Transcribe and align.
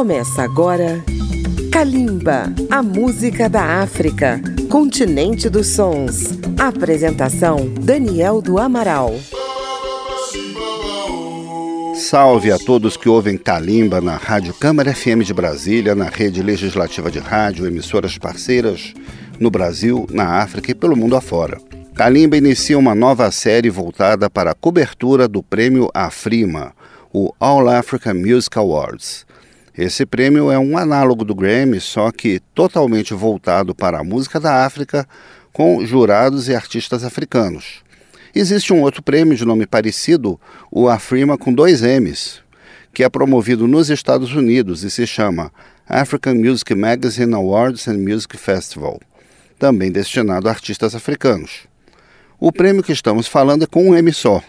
Começa 0.00 0.42
agora 0.42 1.04
Kalimba, 1.70 2.44
a 2.70 2.82
música 2.82 3.50
da 3.50 3.82
África, 3.82 4.40
continente 4.70 5.46
dos 5.50 5.66
sons. 5.66 6.38
Apresentação 6.58 7.68
Daniel 7.78 8.40
do 8.40 8.58
Amaral. 8.58 9.12
Salve 11.94 12.50
a 12.50 12.56
todos 12.58 12.96
que 12.96 13.10
ouvem 13.10 13.36
Kalimba 13.36 14.00
na 14.00 14.16
Rádio 14.16 14.54
Câmara 14.54 14.94
FM 14.94 15.20
de 15.22 15.34
Brasília, 15.34 15.94
na 15.94 16.06
rede 16.06 16.42
legislativa 16.42 17.10
de 17.10 17.18
rádio, 17.18 17.66
emissoras 17.66 18.16
parceiras 18.16 18.94
no 19.38 19.50
Brasil, 19.50 20.06
na 20.10 20.38
África 20.38 20.70
e 20.70 20.74
pelo 20.74 20.96
mundo 20.96 21.14
afora. 21.14 21.60
Kalimba 21.94 22.38
inicia 22.38 22.78
uma 22.78 22.94
nova 22.94 23.30
série 23.30 23.68
voltada 23.68 24.30
para 24.30 24.52
a 24.52 24.54
cobertura 24.54 25.28
do 25.28 25.42
prêmio 25.42 25.90
Afrima, 25.92 26.72
o 27.12 27.34
All 27.38 27.68
African 27.68 28.14
Music 28.14 28.58
Awards. 28.58 29.28
Esse 29.76 30.04
prêmio 30.04 30.50
é 30.50 30.58
um 30.58 30.76
análogo 30.76 31.24
do 31.24 31.34
Grammy, 31.34 31.80
só 31.80 32.10
que 32.10 32.40
totalmente 32.54 33.14
voltado 33.14 33.74
para 33.74 34.00
a 34.00 34.04
música 34.04 34.40
da 34.40 34.64
África, 34.64 35.06
com 35.52 35.84
jurados 35.84 36.48
e 36.48 36.54
artistas 36.54 37.04
africanos. 37.04 37.82
Existe 38.34 38.72
um 38.72 38.82
outro 38.82 39.02
prêmio 39.02 39.36
de 39.36 39.44
nome 39.44 39.66
parecido, 39.66 40.40
o 40.70 40.88
Afrima 40.88 41.38
com 41.38 41.52
dois 41.52 41.82
M's, 41.82 42.42
que 42.92 43.04
é 43.04 43.08
promovido 43.08 43.66
nos 43.66 43.90
Estados 43.90 44.34
Unidos 44.34 44.82
e 44.82 44.90
se 44.90 45.06
chama 45.06 45.52
African 45.88 46.34
Music 46.34 46.74
Magazine 46.74 47.34
Awards 47.34 47.88
and 47.88 47.98
Music 47.98 48.36
Festival, 48.36 49.00
também 49.58 49.90
destinado 49.90 50.48
a 50.48 50.50
artistas 50.52 50.94
africanos. 50.94 51.68
O 52.38 52.52
prêmio 52.52 52.82
que 52.82 52.92
estamos 52.92 53.26
falando 53.26 53.64
é 53.64 53.66
com 53.66 53.90
um 53.90 53.94
M 53.94 54.12
só, 54.12 54.42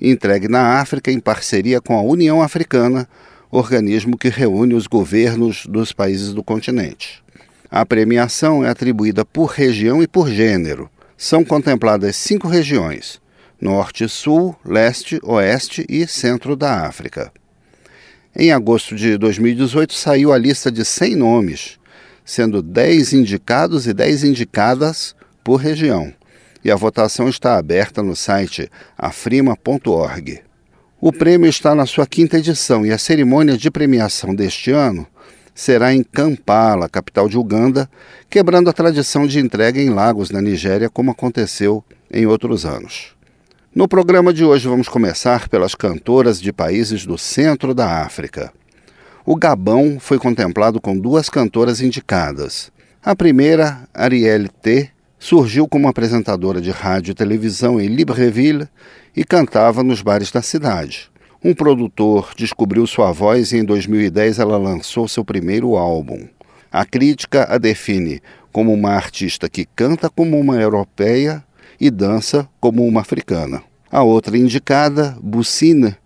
entregue 0.00 0.48
na 0.48 0.80
África 0.80 1.10
em 1.10 1.20
parceria 1.20 1.80
com 1.80 1.98
a 1.98 2.02
União 2.02 2.42
Africana, 2.42 3.08
organismo 3.56 4.16
que 4.16 4.28
reúne 4.28 4.74
os 4.74 4.86
governos 4.86 5.66
dos 5.66 5.92
países 5.92 6.32
do 6.32 6.42
continente. 6.42 7.22
A 7.70 7.86
premiação 7.86 8.64
é 8.64 8.68
atribuída 8.68 9.24
por 9.24 9.46
região 9.46 10.02
e 10.02 10.08
por 10.08 10.28
gênero. 10.28 10.90
São 11.16 11.44
contempladas 11.44 12.16
cinco 12.16 12.48
regiões: 12.48 13.20
Norte, 13.60 14.08
Sul, 14.08 14.56
Leste, 14.64 15.20
Oeste 15.22 15.84
e 15.88 16.06
Centro 16.06 16.56
da 16.56 16.86
África. 16.86 17.32
Em 18.36 18.50
agosto 18.50 18.96
de 18.96 19.16
2018 19.16 19.94
saiu 19.94 20.32
a 20.32 20.38
lista 20.38 20.70
de 20.70 20.84
100 20.84 21.16
nomes, 21.16 21.78
sendo 22.24 22.60
10 22.60 23.12
indicados 23.12 23.86
e 23.86 23.94
10 23.94 24.24
indicadas 24.24 25.14
por 25.44 25.56
região 25.56 26.12
e 26.64 26.70
a 26.70 26.76
votação 26.76 27.28
está 27.28 27.58
aberta 27.58 28.02
no 28.02 28.16
site 28.16 28.70
afrima.org. 28.96 30.42
O 31.06 31.12
prêmio 31.12 31.50
está 31.50 31.74
na 31.74 31.84
sua 31.84 32.06
quinta 32.06 32.38
edição 32.38 32.86
e 32.86 32.90
a 32.90 32.96
cerimônia 32.96 33.58
de 33.58 33.70
premiação 33.70 34.34
deste 34.34 34.70
ano 34.70 35.06
será 35.54 35.92
em 35.92 36.02
Kampala, 36.02 36.88
capital 36.88 37.28
de 37.28 37.36
Uganda, 37.36 37.90
quebrando 38.30 38.70
a 38.70 38.72
tradição 38.72 39.26
de 39.26 39.38
entrega 39.38 39.78
em 39.78 39.90
Lagos, 39.90 40.30
na 40.30 40.40
Nigéria, 40.40 40.88
como 40.88 41.10
aconteceu 41.10 41.84
em 42.10 42.24
outros 42.24 42.64
anos. 42.64 43.14
No 43.74 43.86
programa 43.86 44.32
de 44.32 44.46
hoje 44.46 44.66
vamos 44.66 44.88
começar 44.88 45.46
pelas 45.46 45.74
cantoras 45.74 46.40
de 46.40 46.54
países 46.54 47.04
do 47.04 47.18
centro 47.18 47.74
da 47.74 48.00
África. 48.00 48.50
O 49.26 49.36
Gabão 49.36 49.98
foi 50.00 50.18
contemplado 50.18 50.80
com 50.80 50.98
duas 50.98 51.28
cantoras 51.28 51.82
indicadas. 51.82 52.72
A 53.02 53.14
primeira, 53.14 53.86
Arielle 53.92 54.48
T., 54.48 54.90
surgiu 55.24 55.66
como 55.66 55.88
apresentadora 55.88 56.60
de 56.60 56.70
rádio 56.70 57.12
e 57.12 57.14
televisão 57.14 57.80
em 57.80 57.86
Libreville 57.86 58.68
e 59.16 59.24
cantava 59.24 59.82
nos 59.82 60.02
bares 60.02 60.30
da 60.30 60.42
cidade. 60.42 61.10
Um 61.42 61.54
produtor 61.54 62.32
descobriu 62.36 62.86
sua 62.86 63.10
voz 63.10 63.50
e 63.50 63.56
em 63.56 63.64
2010 63.64 64.38
ela 64.38 64.58
lançou 64.58 65.08
seu 65.08 65.24
primeiro 65.24 65.76
álbum. 65.76 66.28
A 66.70 66.84
crítica 66.84 67.46
a 67.48 67.56
define 67.56 68.20
como 68.52 68.70
uma 68.70 68.90
artista 68.90 69.48
que 69.48 69.64
canta 69.64 70.10
como 70.10 70.38
uma 70.38 70.60
europeia 70.60 71.42
e 71.80 71.90
dança 71.90 72.46
como 72.60 72.86
uma 72.86 73.00
africana. 73.00 73.62
A 73.90 74.02
outra 74.02 74.36
indicada, 74.36 75.16
Bucine, 75.22 75.96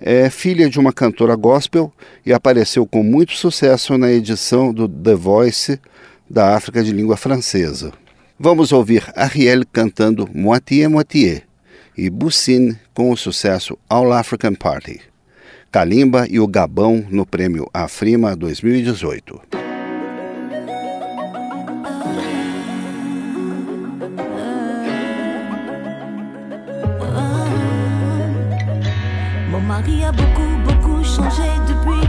é 0.00 0.30
filha 0.30 0.70
de 0.70 0.78
uma 0.78 0.92
cantora 0.92 1.34
gospel 1.34 1.92
e 2.24 2.32
apareceu 2.32 2.86
com 2.86 3.02
muito 3.02 3.32
sucesso 3.32 3.98
na 3.98 4.12
edição 4.12 4.72
do 4.72 4.88
The 4.88 5.16
Voice 5.16 5.80
da 6.30 6.54
África 6.54 6.84
de 6.84 6.92
língua 6.92 7.16
francesa. 7.16 7.92
Vamos 8.42 8.72
ouvir 8.72 9.04
Ariel 9.14 9.66
cantando 9.70 10.26
Moitié 10.32 10.88
Moitié 10.88 11.42
e 11.94 12.08
Bussine 12.08 12.74
com 12.94 13.10
o 13.10 13.16
sucesso 13.16 13.76
All 13.86 14.14
African 14.14 14.54
Party. 14.54 14.98
Kalimba 15.70 16.26
e 16.26 16.40
o 16.40 16.46
Gabão 16.46 17.04
no 17.10 17.26
prêmio 17.26 17.68
Afrima 17.74 18.34
2018. 18.34 19.42
Mon 29.50 29.60
mari 29.60 30.02
a 30.02 30.12
beaucoup, 30.12 30.56
beaucoup 30.64 31.04
changé 31.04 31.44
depuis 31.68 31.99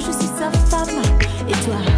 je 0.00 0.12
suis 0.12 0.30
sa 0.38 0.50
femme. 0.70 1.02
Et 1.48 1.52
toi, 1.64 1.97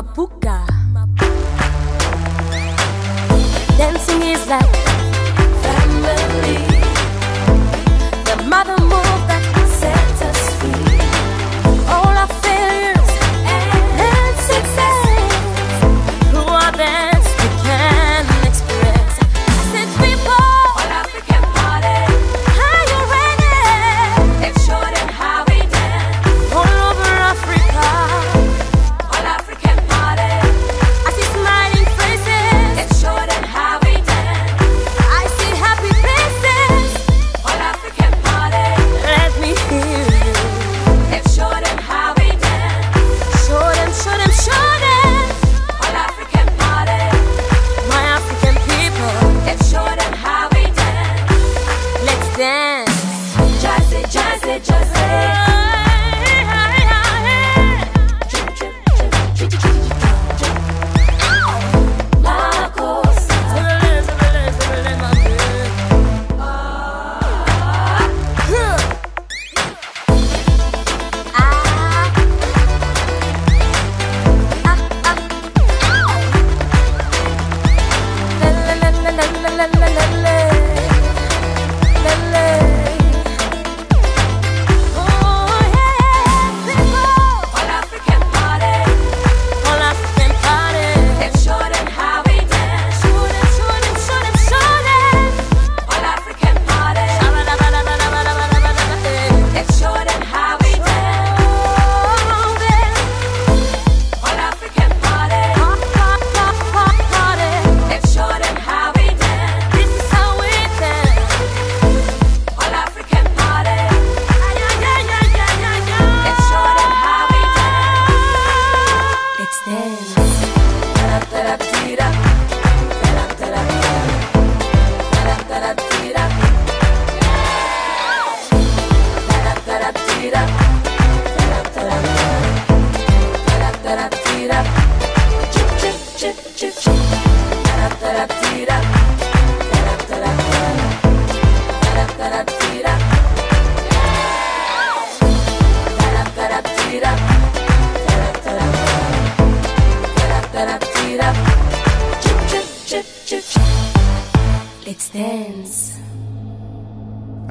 Mapuka. 0.00 0.64
Dancing 3.76 4.22
is 4.22 4.46
like 4.48 4.79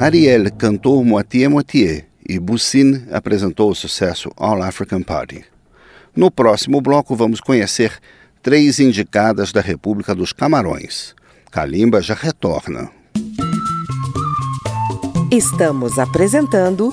Ariel 0.00 0.52
cantou 0.52 1.04
Moitié 1.04 1.48
Moitié 1.48 2.04
e 2.28 2.38
Bussin 2.38 3.04
apresentou 3.10 3.72
o 3.72 3.74
sucesso 3.74 4.30
All 4.36 4.62
African 4.62 5.02
Party. 5.02 5.44
No 6.14 6.30
próximo 6.30 6.80
bloco, 6.80 7.16
vamos 7.16 7.40
conhecer 7.40 7.98
três 8.40 8.78
indicadas 8.78 9.50
da 9.50 9.60
República 9.60 10.14
dos 10.14 10.32
Camarões. 10.32 11.16
Kalimba 11.50 12.00
já 12.00 12.14
retorna. 12.14 12.88
Estamos 15.32 15.98
apresentando 15.98 16.92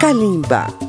Kalimba. 0.00 0.85